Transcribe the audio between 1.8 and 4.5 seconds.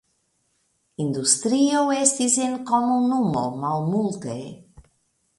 estis en komunumo malmulte.